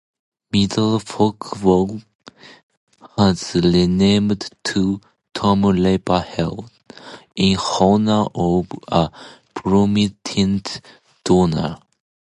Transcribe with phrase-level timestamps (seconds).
[0.51, 2.01] Middlefork Hall
[3.19, 4.99] was renamed to
[5.31, 6.65] Tom Raper Hall,
[7.35, 9.11] in honor of a
[9.53, 10.81] prominent
[11.23, 11.77] donor.